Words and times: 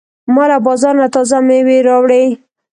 ما 0.33 0.43
له 0.51 0.57
بازار 0.67 0.93
نه 1.01 1.07
تازه 1.15 1.37
مېوې 1.47 1.77
راوړې. 1.87 2.25